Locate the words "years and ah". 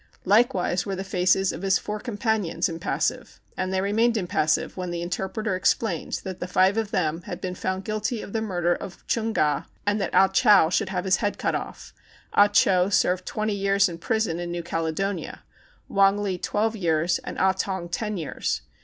16.75-17.51